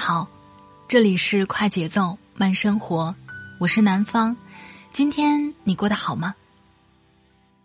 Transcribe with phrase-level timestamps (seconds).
[0.00, 0.26] 好，
[0.88, 3.14] 这里是快节奏慢生活，
[3.58, 4.34] 我是南方。
[4.92, 6.34] 今天你过得好吗？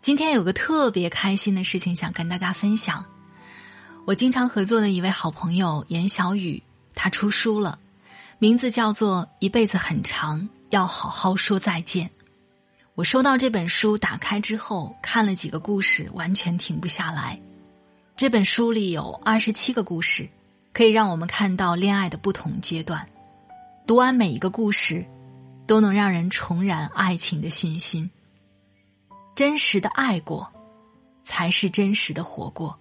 [0.02, 3.02] 今天有个特别开心的事情想跟大家分享。
[4.04, 6.62] 我经常合作的一位好朋友严小雨，
[6.94, 7.78] 他出书了，
[8.38, 12.06] 名字叫做《一辈子很长，要好好说再见》。
[12.96, 17.40] 我收到这本书，打开之后看了几个故事，完全停不下来。
[18.14, 20.28] 这本书里有二十七个故事。
[20.76, 23.08] 可以让我们看到恋爱的不同阶段，
[23.86, 25.06] 读完每一个故事，
[25.66, 28.10] 都能让人重燃爱情的信心。
[29.34, 30.52] 真实的爱过，
[31.24, 32.78] 才是真实的活过。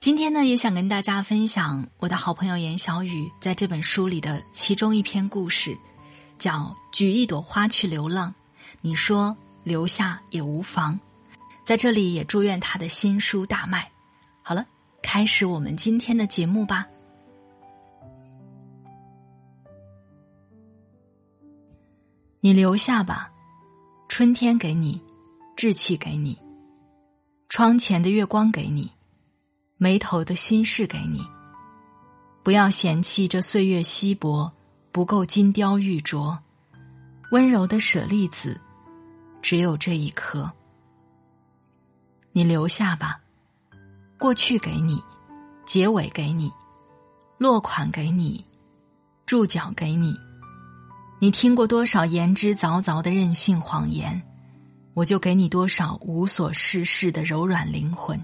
[0.00, 5.78] 今天呢，也想跟大家分享我的好朋友严小雨在这本书里的其中一篇故事，
[6.36, 6.52] 叫
[6.90, 8.30] 《举一朵花去流浪》。
[8.80, 10.98] 你说留下也无妨，
[11.62, 13.88] 在这里也祝愿他的新书大卖。
[14.42, 14.66] 好了。
[15.02, 16.86] 开始我们今天的节目吧。
[22.40, 23.30] 你留下吧，
[24.08, 25.00] 春天给你，
[25.56, 26.38] 志气给你，
[27.48, 28.92] 窗前的月光给你，
[29.76, 31.26] 眉头的心事给你。
[32.44, 34.50] 不要嫌弃这岁月稀薄，
[34.92, 36.38] 不够金雕玉琢，
[37.32, 38.58] 温柔的舍利子，
[39.42, 40.50] 只有这一颗。
[42.32, 43.20] 你留下吧。
[44.18, 45.00] 过去给你，
[45.64, 46.50] 结尾给你，
[47.38, 48.44] 落款给你，
[49.24, 50.12] 注脚给你。
[51.20, 54.20] 你听过多少言之凿凿的任性谎言，
[54.94, 58.20] 我就给你多少无所事事的柔软灵魂。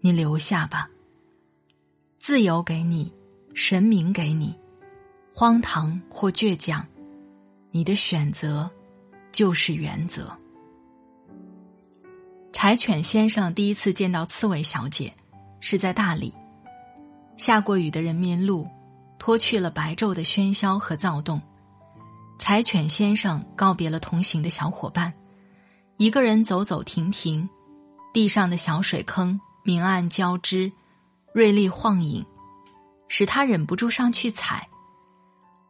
[0.00, 0.88] 你留下吧。
[2.18, 3.12] 自由给你，
[3.54, 4.52] 神明给你，
[5.32, 6.84] 荒唐或倔强，
[7.70, 8.68] 你的选择
[9.30, 10.36] 就是原则。
[12.56, 15.12] 柴犬先生第一次见到刺猬小姐，
[15.60, 16.32] 是在大理。
[17.36, 18.66] 下过雨的人民路，
[19.18, 21.38] 脱去了白昼的喧嚣和躁动。
[22.38, 25.12] 柴犬先生告别了同行的小伙伴，
[25.98, 27.46] 一个人走走停停，
[28.14, 30.72] 地上的小水坑明暗交织，
[31.34, 32.24] 锐利晃影，
[33.06, 34.66] 使他忍不住上去踩。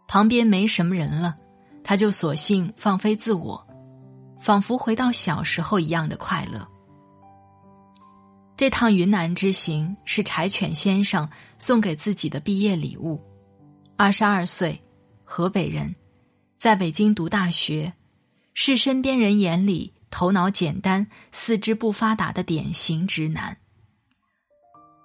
[0.07, 1.35] 旁边没什么人了，
[1.83, 3.67] 他就索性放飞自我，
[4.39, 6.65] 仿佛回到小时候一样的快乐。
[8.57, 11.29] 这趟云南之行是柴犬先生
[11.59, 13.23] 送给自己的毕业礼物。
[13.97, 14.83] 二十二岁，
[15.25, 15.95] 河北人，
[16.59, 17.93] 在北京读大学，
[18.55, 23.59] 是身边人眼里头脑简单、四肢不发达的典型直男。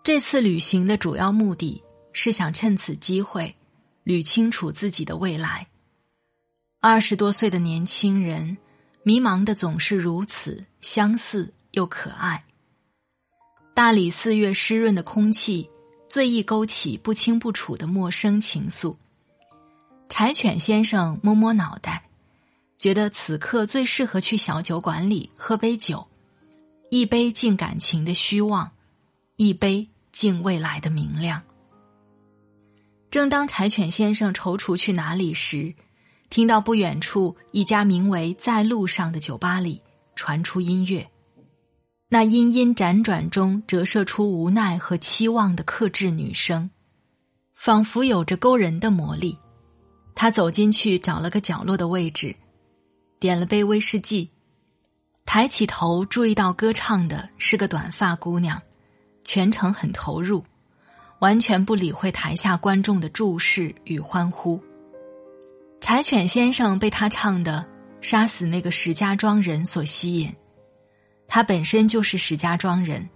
[0.01, 3.53] 这次旅行的主要目的是想趁此机会
[4.05, 5.67] 捋清楚自己的未来。
[6.79, 8.57] 二十多岁的年轻人，
[9.03, 12.45] 迷茫的总是如此相似又可爱。
[13.73, 15.69] 大理四月湿润的空气，
[16.09, 18.95] 最易勾起不清不楚的陌生情愫。
[20.09, 22.03] 柴犬先生摸摸脑袋，
[22.77, 26.05] 觉得此刻最适合去小酒馆里喝杯酒，
[26.89, 28.71] 一杯敬感情的虚妄，
[29.37, 31.41] 一杯敬未来的明亮。
[33.09, 35.73] 正当柴犬先生踌躇去哪里时，
[36.29, 39.81] 听到不远处一家名为“在路上”的酒吧里
[40.13, 41.09] 传出音乐。
[42.13, 46.69] 那阴阴辗转中折射出无奈和期望的克制女声，
[47.55, 49.37] 仿佛有着勾人的魔力。
[50.13, 52.35] 他走进去，找了个角落的位置，
[53.17, 54.29] 点了杯威士忌，
[55.25, 58.61] 抬起头，注意到歌唱的是个短发姑娘，
[59.23, 60.43] 全程很投入，
[61.19, 64.61] 完全不理会台下观众的注视与欢呼。
[65.79, 67.65] 柴犬先生被他唱的
[68.05, 70.35] 《杀死那个石家庄人》所吸引。
[71.33, 73.09] 他本身就是石家庄人，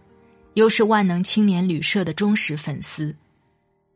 [0.54, 3.14] 又是万能青年旅社的忠实粉丝，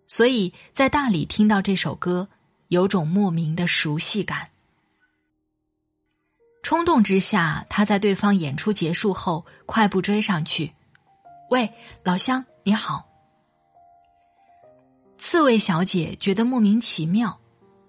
[0.07, 2.27] 所以在大理听到这首歌，
[2.67, 4.49] 有种莫名的熟悉感。
[6.61, 10.73] 冲动之下，他在对方演出结束后快步追上去
[11.49, 11.71] ：“喂，
[12.03, 13.07] 老乡，你好。”
[15.17, 17.39] 刺猬小姐觉得莫名其妙，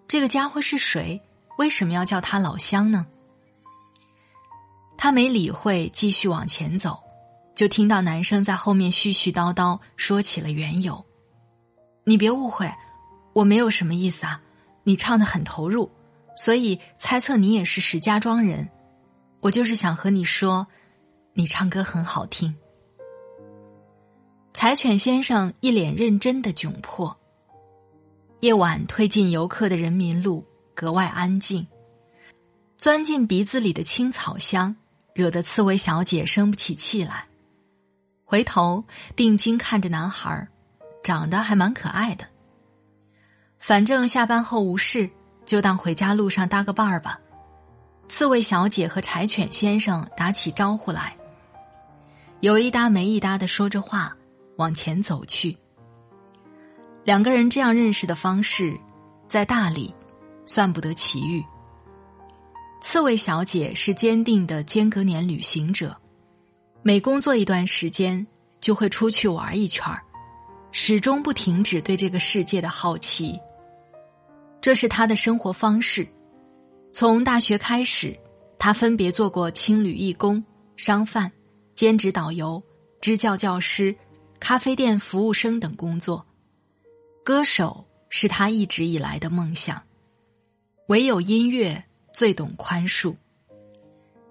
[0.06, 1.21] 这个家伙是谁？
[1.59, 3.05] 为什么要叫他老乡呢？
[5.02, 7.02] 他没理会，继续往前走，
[7.55, 11.02] 就听到男生在后面絮絮叨叨说起了缘由。
[12.05, 12.70] 你别误会，
[13.32, 14.43] 我没有什么意思啊。
[14.85, 15.91] 你唱的很投入，
[16.37, 18.69] 所以猜测你也是石家庄人。
[19.41, 20.67] 我就是想和你说，
[21.32, 22.55] 你唱歌很好听。
[24.52, 27.19] 柴犬先生一脸认真的窘迫。
[28.41, 30.44] 夜晚推进游客的人民路
[30.75, 31.67] 格外安静，
[32.76, 34.76] 钻进鼻子里的青草香。
[35.21, 37.27] 惹得刺猬小姐生不起气来，
[38.25, 38.83] 回头
[39.15, 40.49] 定睛看着男孩，
[41.05, 42.25] 长得还蛮可爱的。
[43.59, 45.11] 反正下班后无事，
[45.45, 47.21] 就当回家路上搭个伴儿吧。
[48.09, 51.15] 刺猬小姐和柴犬先生打起招呼来，
[52.41, 54.17] 有一搭没一搭的说着话，
[54.57, 55.55] 往前走去。
[57.05, 58.75] 两个人这样认识的方式，
[59.29, 59.95] 在大理
[60.47, 61.45] 算不得奇遇。
[62.81, 65.94] 刺猬小姐是坚定的间隔年旅行者，
[66.82, 68.27] 每工作一段时间
[68.59, 70.00] 就会出去玩一圈儿，
[70.73, 73.38] 始终不停止对这个世界的好奇。
[74.62, 76.09] 这是她的生活方式。
[76.91, 78.19] 从大学开始，
[78.59, 80.43] 她分别做过青旅义工、
[80.76, 81.31] 商贩、
[81.75, 82.62] 兼职导游、
[83.00, 83.94] 支教教师、
[84.41, 86.26] 咖啡店服务生等工作。
[87.23, 89.83] 歌手是她一直以来的梦想，
[90.88, 91.85] 唯有音乐。
[92.12, 93.15] 最懂宽恕。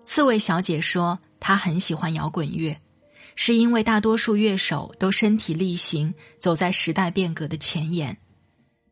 [0.06, 2.76] 刺猬小姐说，她很喜欢摇滚乐，
[3.36, 8.18] 是因为大多数乐手都身体力行，走在时代变革的前沿，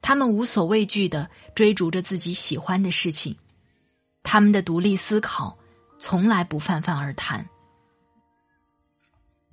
[0.01, 3.35] 他们无所畏惧的追逐着自己喜欢的事情，
[4.21, 5.57] 他们的独立思考
[5.97, 7.49] 从来不泛泛而谈。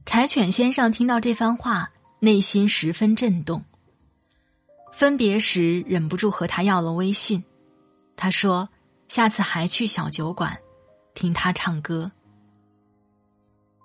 [0.04, 3.64] 柴犬先生听到这番话，内心十分震动。
[4.92, 7.42] 分别时，忍不住和他要了微信，
[8.16, 8.68] 他说。
[9.08, 10.58] 下次还去小酒馆，
[11.14, 12.10] 听他唱歌。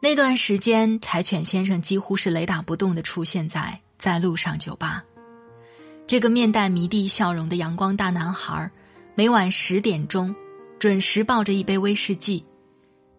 [0.01, 5.03] 那段时间，柴犬先生几乎是雷打不动的出现在在路上酒吧。
[6.07, 8.71] 这个面带迷弟笑容的阳光大男孩，
[9.13, 10.33] 每晚十点钟
[10.79, 12.43] 准时抱着一杯威士忌，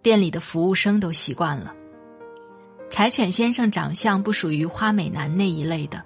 [0.03, 1.75] 店里的服务生都习惯了。
[2.88, 6.03] 柴犬先生长相不属于花美男那一类的，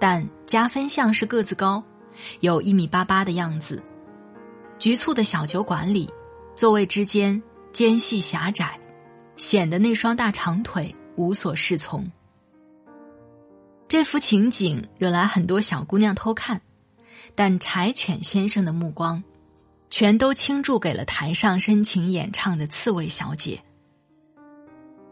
[0.00, 1.82] 但加分项是个子高，
[2.40, 3.82] 有一米八八的样子。
[4.78, 6.08] 局促的小酒馆里，
[6.54, 7.42] 座位之间
[7.72, 8.78] 间隙狭窄，
[9.36, 12.10] 显得那双大长腿无所适从。
[13.88, 16.60] 这幅情景惹来很多小姑娘偷看，
[17.34, 19.22] 但柴犬先生的目光，
[19.90, 23.62] 全都倾注给了台上深情演唱的刺猬小姐。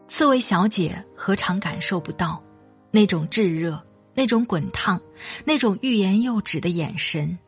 [0.08, 2.43] 刺猬小姐何尝感受不到
[2.90, 3.82] 那种炙热、
[4.12, 5.00] 那种滚烫、
[5.44, 7.38] 那种欲言又止的眼神？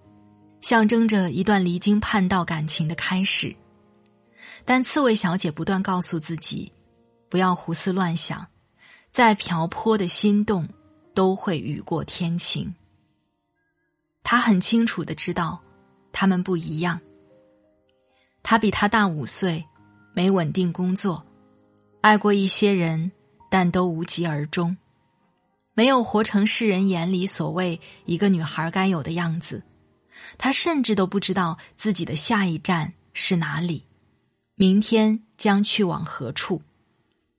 [0.67, 3.55] 象征着一段离经叛道感情的开始，
[4.65, 6.73] 但刺猬小姐不断告诉自己，
[7.29, 8.45] 不要胡思乱想，
[9.13, 10.69] 再瓢泼的心动
[11.15, 12.75] 都会雨过天晴。
[14.25, 15.63] 她很清楚的知道，
[16.11, 17.01] 他们不一样。
[18.43, 19.65] 他比他大五岁，
[20.15, 21.25] 没稳定工作，
[22.01, 23.13] 爱过一些人，
[23.49, 24.77] 但都无疾而终，
[25.75, 29.63] 没有活成世人眼里所谓一个女孩该有的样子。
[30.39, 33.85] 他甚至都不知道自己的下一站是哪里，
[34.55, 36.63] 明天将去往何处。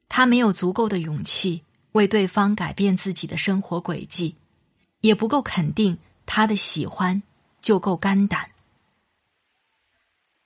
[0.10, 4.36] 他没有足够的勇气为对方改变自己的生活轨迹，
[5.02, 7.22] 也不够肯定他的喜欢
[7.62, 8.52] 就够肝胆。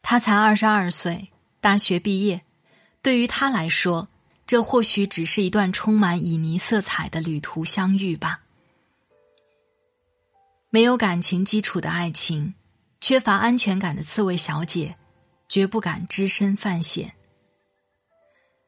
[0.01, 2.41] 他才二十二岁，大学毕业，
[3.01, 4.10] 对于他来说，
[4.48, 8.41] 这或许只是一段充满旖旎色彩的旅途相遇吧。
[10.74, 12.54] 没有感情基础的爱情，
[13.01, 14.96] 缺乏安全感的刺猬小姐，
[15.50, 17.13] 绝不敢只身犯险。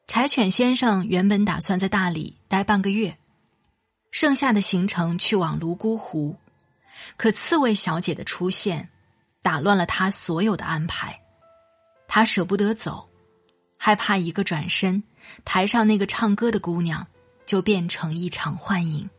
[0.06, 3.18] 柴犬先生原本打算在大理待半个月，
[4.12, 6.36] 剩下的行程去往泸沽湖，
[7.16, 8.90] 可刺猬小姐的出现，
[9.42, 11.22] 打乱了他所有的安排。
[12.06, 13.08] 他舍不得走，
[13.78, 15.02] 害怕一个转身，
[15.46, 17.08] 台上那个唱歌的姑娘
[17.46, 19.10] 就变成一场幻影。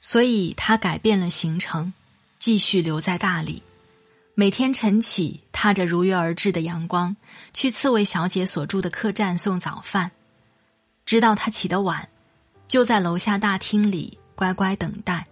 [0.00, 1.92] 所以他改变了行程，
[2.38, 3.62] 继续留在大理。
[4.34, 7.16] 每天晨起，踏着如约而至的阳光，
[7.54, 10.10] 去刺猬小姐所住的客栈送早饭。
[11.06, 12.08] 知道他起得晚，
[12.68, 15.26] 就在楼下大厅里乖乖等待。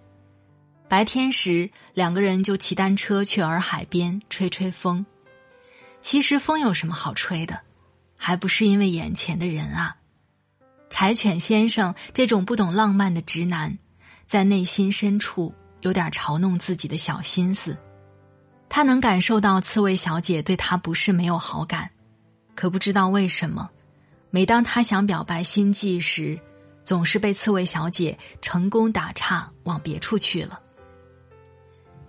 [0.88, 5.04] 白天时，两个人就骑单车去洱海边吹吹风。
[6.00, 7.60] 其实风有什么好吹的，
[8.16, 9.96] 还不是因为眼前的人啊！
[10.88, 13.76] 柴犬先生这种不懂浪漫的直男。
[14.26, 17.76] 在内心深处有点嘲弄自己的小心思，
[18.68, 21.90] 他能感受到刺猬小姐对他不是没有好感，
[22.54, 23.70] 可不知道为什么，
[24.30, 26.38] 每当他想表白心迹时，
[26.82, 30.60] 总是被刺猬小姐成功打岔往别处去了。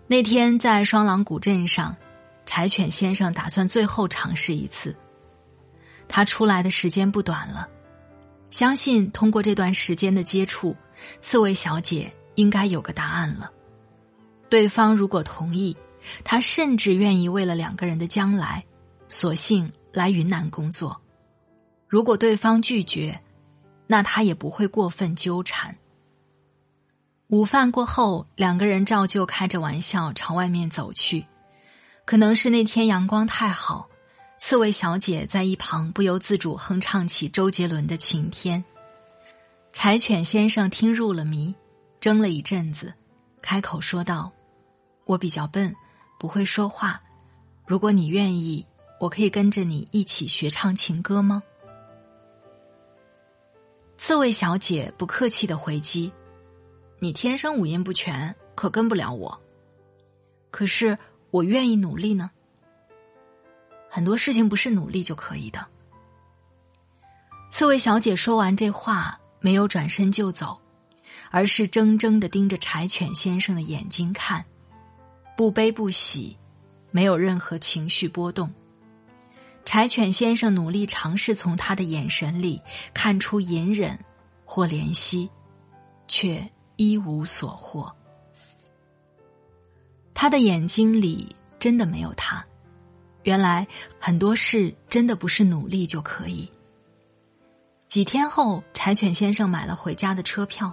[0.08, 1.96] 那天在双廊古镇上，
[2.46, 4.96] 柴犬先生打算最后尝试一次。
[6.08, 7.68] 他出来的时间不短了，
[8.52, 10.76] 相信通过这段时间的接触，
[11.22, 13.52] 刺猬小姐应该有个答案了。
[14.50, 15.76] 对方如果同意，
[16.24, 18.64] 她甚至愿意为了两个人的将来，
[19.08, 21.02] 索性来云南工作。
[21.88, 23.20] 如果对方拒绝，
[23.88, 25.76] 那他也不会过分纠缠。
[27.28, 31.26] 午饭过后，两个人照旧开着玩笑朝外面走去。
[32.06, 33.90] 可能是那天阳光太好。
[34.38, 38.64] 刺猬小姐在一旁不由自主哼唱起周杰伦的《晴天》。
[39.76, 41.54] 柴犬先生听入了迷，
[42.00, 42.94] 怔了一阵子，
[43.42, 44.32] 开口说道
[45.04, 45.76] ：“我比较笨，
[46.18, 47.04] 不会说话。
[47.68, 48.66] 如果你愿意，
[49.02, 51.44] 我可以跟着你一起学唱情歌吗？”
[54.00, 56.10] 刺猬小姐不客气的回击
[57.00, 59.38] ：“你天生五音不全，可跟不了我。
[60.52, 60.98] 可是
[61.32, 62.32] 我愿意努力呢。”
[63.92, 65.68] 很多事情不是努力就可以的。
[67.50, 70.60] 刺猬小姐说完这话，没有转身就走，
[71.30, 74.44] 而是怔怔的盯着柴犬先生的眼睛看，
[75.38, 76.36] 不悲不喜，
[76.90, 78.52] 没有任何情绪波动。
[79.64, 82.60] 柴犬先生努力尝试从他的眼神里
[82.92, 83.96] 看出隐忍
[84.46, 85.30] 或怜惜，
[86.08, 86.44] 却
[86.76, 87.96] 一无所获。
[90.16, 92.44] 他的眼睛里真的没有他。
[93.22, 93.68] 原来
[94.00, 96.52] 很多事真的不是努力就可以。
[97.96, 100.70] 几天后，柴犬先生买了回家的车票，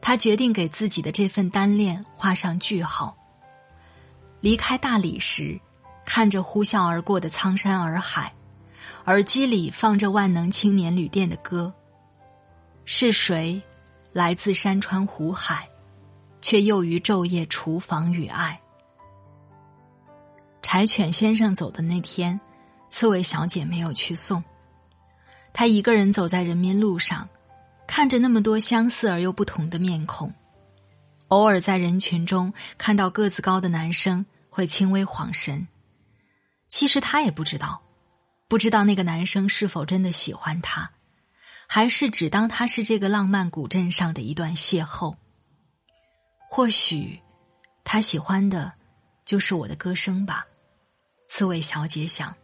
[0.00, 3.18] 他决定给自己的这份单恋画上句号。
[4.40, 5.60] 离开大理时，
[6.06, 8.32] 看着呼啸而过的苍山洱海，
[9.06, 11.74] 耳机里放着万能青年旅店的歌。
[12.84, 13.60] 是谁，
[14.12, 15.68] 来自山川湖海，
[16.40, 18.60] 却又于昼夜厨房与爱？
[20.62, 22.40] 柴犬先生走的那天，
[22.90, 24.40] 刺猬小姐没有去送。
[25.54, 27.26] 她一个人走在人民路上，
[27.86, 30.34] 看着那么多相似而又不同的面孔。
[31.28, 35.66] 偶尔在人群中看到个子高的男生，会轻微晃神。
[36.68, 37.80] 其实他也不知道，
[38.48, 40.90] 不知道那个男生是否真的喜欢他，
[41.68, 45.14] 还是只当他是这个浪漫古镇上的一段邂逅。
[46.50, 47.20] 或许，
[47.84, 48.72] 他喜欢的，
[49.24, 50.44] 就是我的歌声吧。
[51.28, 52.34] 刺猬小姐想，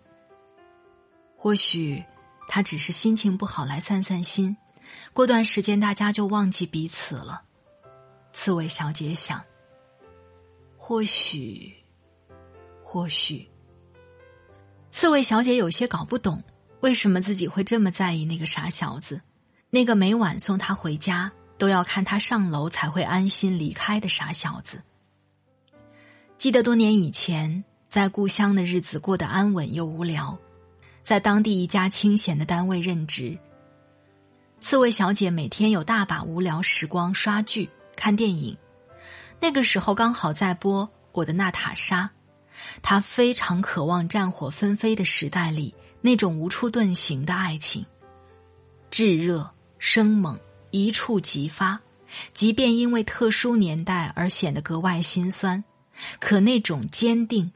[1.36, 2.02] 或许
[2.52, 4.56] 他只是心情不好来散散心，
[5.12, 7.42] 过段时间大家就忘记彼此了。
[8.32, 9.40] 刺猬小姐想，
[10.76, 11.72] 或许，
[12.82, 13.48] 或许，
[14.90, 16.42] 刺猬小姐有些搞不懂，
[16.80, 19.20] 为什么自己会这么在意那个傻小子，
[19.70, 24.82] 那个每晚送他回家都要看他上楼才会安心离开的傻小子。
[26.36, 27.62] 记得多年以前。
[27.90, 30.38] 在故乡的日子过得安稳又无聊，
[31.02, 33.38] 在当地一家清闲的单位任职。
[34.58, 38.56] 刺猬小姐每天有大把无聊时光刷剧、看电影。
[39.40, 42.10] 那个时候刚好在播《我的娜塔莎》，
[42.82, 47.84] 她非常渴望战火纷飞的时代里那种无处遁形的爱情，
[48.90, 50.38] 炙热生猛，
[50.70, 51.80] 一触即发。
[52.34, 55.62] 即便因为特殊年代而显得格外心酸，
[56.18, 57.50] 可那种坚定。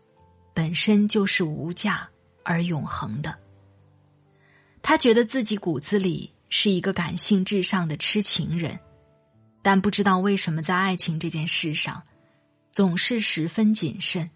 [0.54, 2.08] 本身就是无价
[2.44, 3.36] 而永恒的。
[4.82, 8.78] 他觉得自己骨子里是一个感性至上的痴情人，
[9.62, 12.02] 但不知道为什么在爱情这件事上，
[12.70, 14.30] 总是十分谨慎。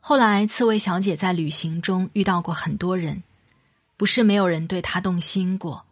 [0.00, 3.22] 后来，刺猬小姐在旅行中遇到过很多人，
[3.98, 5.84] 不是没有人对她动心过，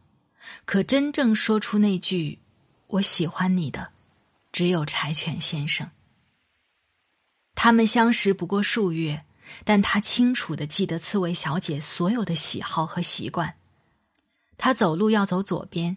[0.64, 2.38] 可真正说出那句
[2.88, 3.90] “我喜欢你”的，
[4.50, 5.90] 只有柴犬先生。
[7.54, 9.24] 他们相识不过数月，
[9.64, 13.54] 但他清楚的记得刺猬小姐所有的喜好和习惯。
[14.56, 15.96] 她走路要走左边，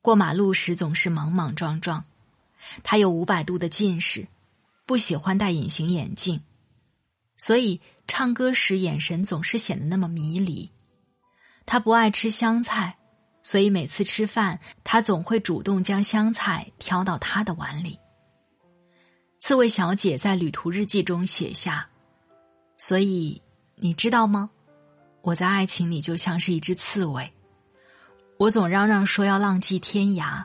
[0.00, 2.04] 过马路时总是莽莽撞撞。
[2.82, 4.26] 她有五百度的近视，
[4.86, 6.42] 不喜欢戴隐形眼镜，
[7.36, 10.70] 所以唱歌时眼神总是显得那么迷离。
[11.64, 12.98] 她不爱吃香菜，
[13.42, 17.98] 所以每次吃饭，他总会主动将香菜挑到他的碗里。
[19.40, 21.88] 刺猬小姐在旅途日记中写下
[22.82, 23.40] ：“所以
[23.76, 24.50] 你知道吗？
[25.20, 27.32] 我在爱情里就像是一只刺猬，
[28.38, 30.42] 我总嚷嚷说要浪迹天涯，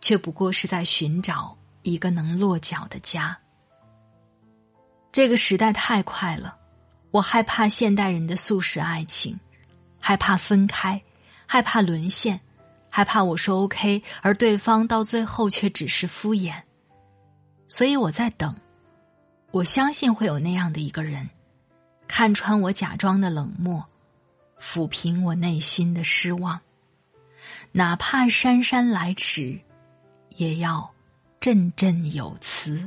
[0.00, 3.36] 却不过是在寻找一个能落脚的家。
[5.12, 6.56] 这个时代太快了，
[7.10, 9.38] 我害怕现代人的速食爱情，
[10.00, 11.02] 害怕分开，
[11.44, 12.40] 害怕沦陷，
[12.88, 16.54] 害怕我说 OK，而对方到最后却只是敷衍。
[17.68, 18.56] 所以我在等，
[19.50, 21.28] 我相信会有那样的一个人，
[22.14, 23.82] 看穿我假装的冷漠，
[24.60, 26.60] 抚平我内心的失望，
[27.72, 29.58] 哪怕姗姗来迟，
[30.36, 30.92] 也要
[31.40, 32.86] 振振有词。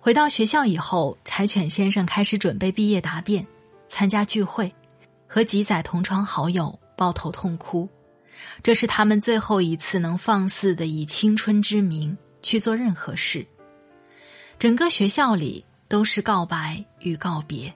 [0.00, 3.46] 回到学校以后，柴犬先生开始准备毕业答辩，
[3.86, 4.74] 参加聚会，
[5.28, 7.88] 和几载同窗好友抱头痛哭。
[8.64, 13.46] 这是他们最后一次能放肆的以青春之名去做任何事。
[14.58, 17.74] 整个学校里都是告白与告别。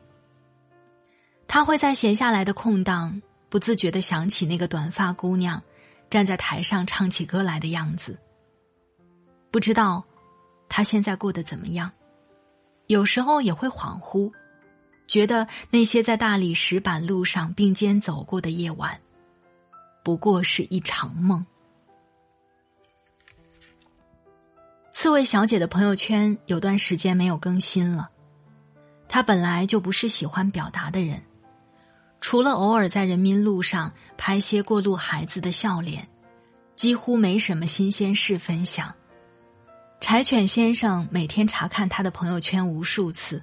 [1.46, 5.62] 他会在闲下来的空档，不自觉的想起那个短发姑娘，
[6.08, 8.18] 站在台上唱起歌来的样子。
[9.50, 10.04] 不知道，
[10.68, 11.90] 他现在过得怎么样？
[12.86, 14.32] 有时候也会恍惚，
[15.06, 19.00] 觉得那些在大理石板路上并肩走过的夜晚，
[20.04, 21.44] 不过是一场梦。
[25.02, 28.10] 刺猬小姐的朋友圈有段时间没有更新了，
[29.08, 31.22] 她本来就不是喜欢表达的人，
[32.20, 36.06] 除了偶尔在人民路上拍些过路孩子的笑脸，
[36.76, 38.94] 几乎没什么新鲜事分享。
[40.00, 43.42] 柴犬先生每天查看他的朋友圈无数次，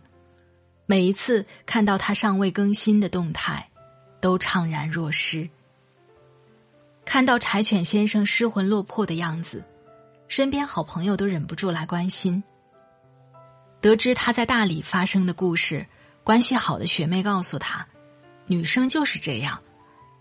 [0.86, 3.68] 每一次看到他尚未更新的动态，
[4.22, 5.50] 都怅然若失。
[7.04, 9.66] 看到柴犬先生失魂落魄的样子，
[10.28, 12.44] 身边好朋友都忍不住来关心。
[13.82, 15.86] 得知他在大理发生的故事，
[16.24, 17.88] 关系好的学妹告诉他
[18.48, 19.62] ：“女生就是这样，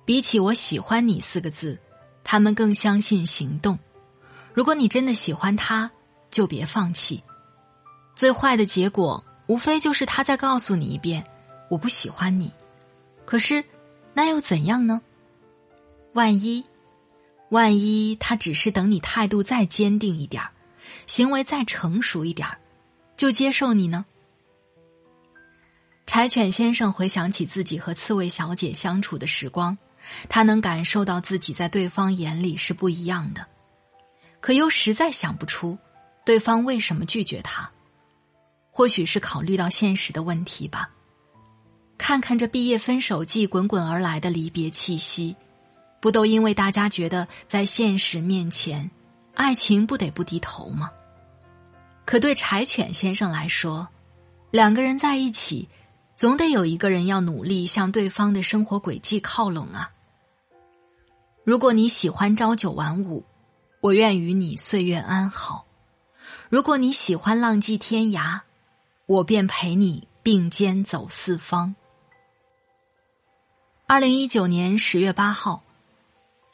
[0.05, 1.79] 比起我喜欢你四个字，
[2.25, 3.79] 他们更相信行动。
[4.55, 5.91] 如果你真的喜欢他。”
[6.29, 7.23] 就别放弃，
[8.15, 11.25] 最坏的结果无非就是他再告诉你一遍
[11.71, 12.53] “我不喜欢你”，
[13.25, 13.65] 可是
[14.13, 15.01] 那又怎样呢？
[16.13, 16.63] 万一，
[17.51, 20.51] 万一他只是等你态度再坚定一点儿，
[21.07, 22.59] 行为再成熟一点儿，
[23.17, 24.05] 就接受你呢？
[26.07, 29.77] 柴犬先生回想起自己和刺猬小姐相处的时光，
[30.29, 33.47] 他能感受到自己在对方眼里是不一样的，
[34.41, 35.79] 可又实在想不出。
[36.25, 37.71] 对方为什么拒绝他？
[38.71, 40.91] 或许是考虑到现实的问题吧。
[41.99, 45.35] 看看这毕业分手季滚滚而来的离别气息，
[46.01, 48.91] 不都因为大家觉得在现实面前，
[49.35, 50.91] 爱情不得不低头吗？
[52.05, 53.89] 可对柴犬先生来说，
[54.51, 55.69] 两个人在一起，
[56.15, 59.91] 总得有一个人要努力向对方的生活轨迹靠拢啊。
[61.45, 63.25] 如果你喜欢朝九晚五，
[63.81, 65.67] 我愿与你岁月安好。
[66.49, 68.41] 如果你喜欢浪迹天涯，
[69.07, 71.75] 我便陪你并肩走四方。
[73.87, 75.63] 二零一九年十月八号，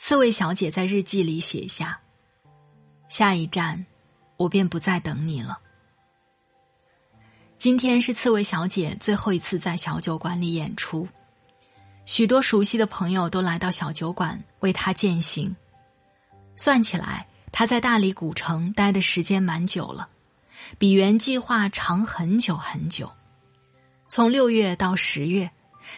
[0.04, 2.00] 刺猬小姐在日记里写下
[3.08, 3.86] ：“下一站，
[4.36, 5.60] 我便不再等你了。”
[7.56, 11.06] 今天是刺猬小姐最后一次在小酒馆里演出，
[12.04, 15.54] 许多熟悉的朋友都来到小酒馆为她饯行。
[16.56, 17.28] 算起来。
[17.52, 20.08] 她在大理古城待的时间蛮久了，
[20.78, 23.08] 比原计划长很久很久。
[24.08, 25.48] 从六月到十月，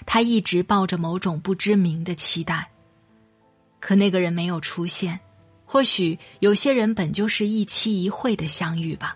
[0.04, 2.68] 他一直抱着某种不知名的期待。
[3.84, 5.20] 可那个人没有出现，
[5.66, 9.14] 或许有些人本就是一期一会的相遇吧。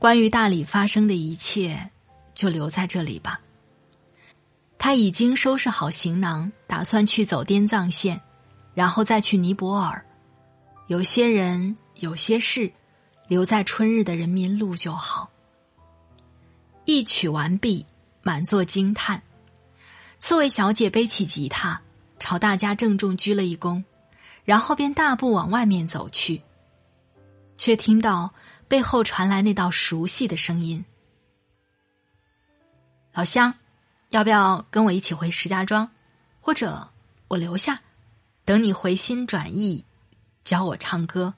[0.00, 1.90] 关于大理发生的一切，
[2.34, 3.40] 就留在这里吧。
[4.78, 8.20] 他已经收拾好行囊，打算去走滇藏线，
[8.74, 10.04] 然后再去尼泊尔。
[10.88, 12.72] 有些人，有些事，
[13.28, 15.30] 留在春日的人民路就好。
[16.84, 17.86] 一曲完毕，
[18.22, 19.22] 满座惊叹。
[20.18, 21.80] 刺猬小姐背起吉他，
[22.24, 23.84] 朝大家郑重鞠了一躬，
[24.46, 26.40] 然后便大步往外面走去。
[27.58, 28.32] 却听到
[28.66, 30.86] 背后传来那道熟悉的声音
[33.12, 33.52] ：“老乡，
[34.08, 35.90] 要不要跟我一起回石家庄？
[36.40, 36.88] 或者
[37.28, 37.82] 我留下，
[38.46, 39.84] 等你回心转意。”
[40.44, 41.34] 教我唱歌。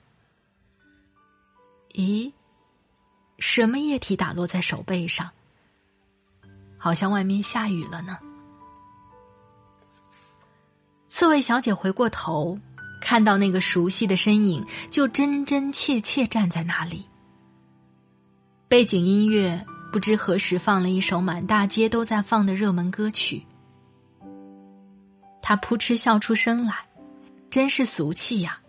[1.95, 2.33] 咦，
[3.41, 5.31] 什么液体打落在手背上？
[6.79, 8.21] 好像外面下雨了呢。
[11.17, 12.61] 刺猬小姐回过头，
[13.01, 17.07] 看到那个熟悉的身影，就真真切切站在那里。
[18.69, 23.47] 背景音乐不知何时放了一首满大街都在放的热门歌曲，
[25.41, 26.85] 她扑哧笑出声来，
[27.49, 28.61] 真是俗气呀。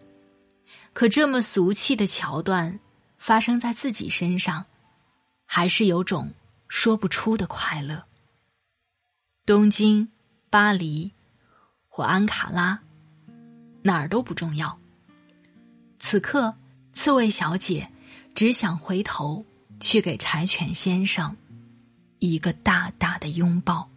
[0.93, 2.79] 可这么俗气的桥段，
[3.17, 4.63] 发生在自己身上，
[5.45, 6.31] 还是有种
[6.69, 8.05] 说不出的快乐。
[9.45, 10.07] 东京、
[10.49, 11.12] 巴黎
[11.97, 12.79] 或安卡拉，
[13.81, 14.77] 哪儿都不重要。
[15.97, 16.53] 此刻，
[16.93, 17.89] 刺猬小姐
[18.36, 19.43] 只想回头
[19.79, 21.36] 去给柴犬先生
[22.19, 23.89] 一个大大的拥抱。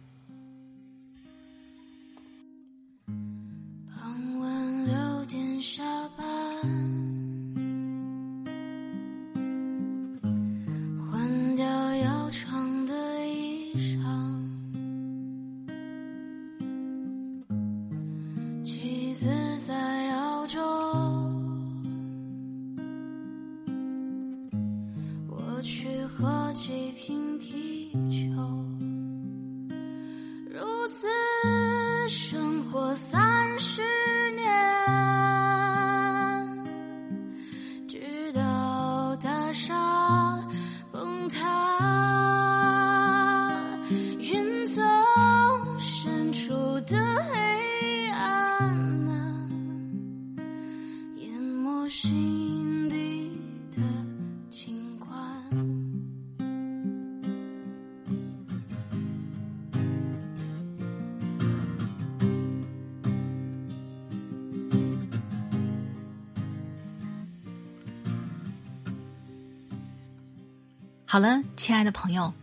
[71.11, 72.33] 好了，亲爱的朋友，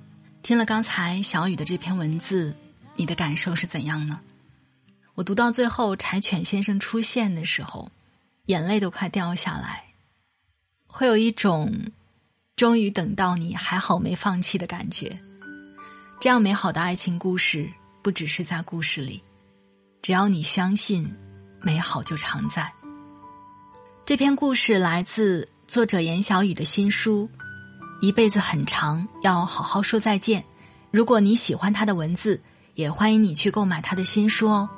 [0.42, 2.54] 听了刚才小雨的这篇文字，
[2.96, 4.20] 你的感受是怎样呢？
[5.14, 7.90] 我读到最后，柴犬先生出现的时候，
[8.44, 9.84] 眼泪都快掉下来，
[10.86, 11.90] 会有一种
[12.56, 15.18] 终于等到你还好没放弃的感觉。
[16.20, 19.22] 这样美好的爱情故事，不只是在故事里，
[20.02, 21.10] 只要你相信，
[21.62, 22.70] 美好就常在。
[24.04, 27.30] 这篇故事来自作者严小雨的新书。
[28.00, 30.44] 一辈子很长，要好好说再见。
[30.90, 32.40] 如果你喜欢他的文字，
[32.74, 34.68] 也欢迎你去购买他的新书哦。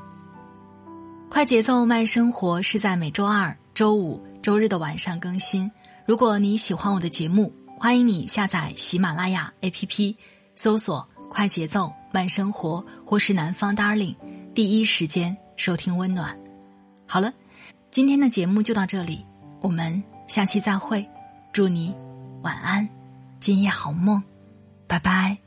[1.28, 5.70] 快节奏慢生活是在每周二、周五、周日的晚上更新。
[6.06, 10.16] 如果你喜欢我的节目，欢迎你下载喜马拉雅 APP，
[10.56, 14.16] 搜索“快节奏慢生活”或是“南方 Darling”，
[14.54, 16.36] 第一时间收听温暖。
[17.06, 17.32] 好了，
[17.90, 19.24] 今天的节目就到这里，
[19.60, 21.08] 我们下期再会。
[21.52, 21.94] 祝你
[22.42, 22.99] 晚安。
[23.40, 24.22] 今夜好梦，
[24.86, 25.38] 拜拜。